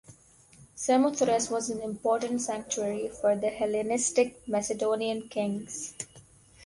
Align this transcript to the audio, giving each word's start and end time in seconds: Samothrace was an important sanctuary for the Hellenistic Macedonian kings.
Samothrace 0.73 1.51
was 1.51 1.69
an 1.69 1.79
important 1.79 2.41
sanctuary 2.41 3.09
for 3.09 3.35
the 3.35 3.49
Hellenistic 3.51 4.47
Macedonian 4.47 5.29
kings. 5.29 5.93